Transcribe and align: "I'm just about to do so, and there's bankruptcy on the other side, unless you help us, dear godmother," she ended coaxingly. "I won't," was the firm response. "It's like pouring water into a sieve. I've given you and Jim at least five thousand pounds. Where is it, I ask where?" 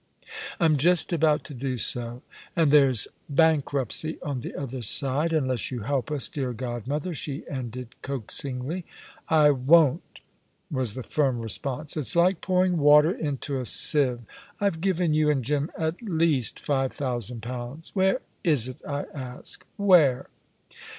"I'm 0.59 0.77
just 0.77 1.13
about 1.13 1.43
to 1.43 1.53
do 1.53 1.77
so, 1.77 2.23
and 2.55 2.71
there's 2.71 3.07
bankruptcy 3.29 4.17
on 4.23 4.41
the 4.41 4.55
other 4.55 4.81
side, 4.81 5.31
unless 5.31 5.69
you 5.69 5.81
help 5.81 6.09
us, 6.09 6.27
dear 6.27 6.53
godmother," 6.53 7.13
she 7.13 7.47
ended 7.47 7.89
coaxingly. 8.01 8.83
"I 9.29 9.51
won't," 9.51 10.21
was 10.71 10.95
the 10.95 11.03
firm 11.03 11.39
response. 11.39 11.95
"It's 11.95 12.15
like 12.15 12.41
pouring 12.41 12.77
water 12.79 13.11
into 13.11 13.59
a 13.59 13.65
sieve. 13.65 14.21
I've 14.59 14.81
given 14.81 15.13
you 15.13 15.29
and 15.29 15.45
Jim 15.45 15.69
at 15.77 16.01
least 16.01 16.59
five 16.59 16.91
thousand 16.93 17.43
pounds. 17.43 17.91
Where 17.93 18.21
is 18.43 18.67
it, 18.67 18.77
I 18.83 19.03
ask 19.13 19.63
where?" 19.77 20.29